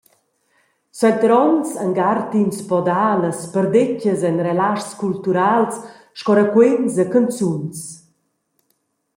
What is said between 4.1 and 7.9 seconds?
en relaschs culturals sco raquens e canzuns.